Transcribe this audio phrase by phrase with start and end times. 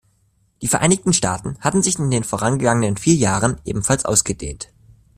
[0.63, 4.69] Die Vereinigten Staaten hatten sich in den vorangegangenen vier Jahren ebenfalls ausgedehnt.